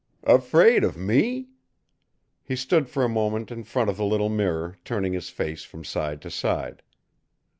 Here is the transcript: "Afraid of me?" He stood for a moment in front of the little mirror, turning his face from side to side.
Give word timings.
"Afraid 0.23 0.83
of 0.83 0.97
me?" 0.97 1.49
He 2.41 2.55
stood 2.55 2.89
for 2.89 3.03
a 3.03 3.07
moment 3.07 3.51
in 3.51 3.63
front 3.63 3.87
of 3.87 3.97
the 3.97 4.03
little 4.03 4.29
mirror, 4.29 4.79
turning 4.83 5.13
his 5.13 5.29
face 5.29 5.63
from 5.63 5.83
side 5.83 6.23
to 6.23 6.31
side. 6.31 6.81